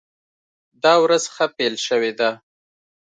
دا 0.83 0.93
ورځ 1.03 1.23
ښه 1.33 1.45
پیل 1.57 1.75
شوې 1.87 2.11
ده. 2.19 2.29